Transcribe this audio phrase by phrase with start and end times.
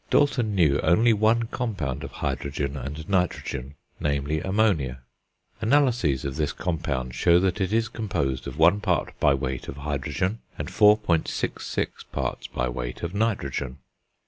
[0.09, 5.01] Dalton knew only one compound of hydrogen and nitrogen, namely, ammonia.
[5.61, 9.77] Analyses of this compound show that it is composed of one part by weight of
[9.77, 13.77] hydrogen and 4.66 parts by weight of nitrogen.